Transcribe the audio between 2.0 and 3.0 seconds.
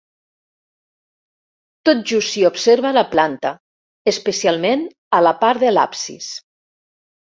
just s'hi observa